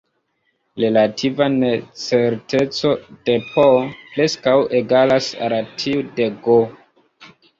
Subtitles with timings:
[0.83, 2.93] Relativa necerteco
[3.29, 3.67] de "P"
[4.15, 6.57] preskaŭ egalas al tiu de "G".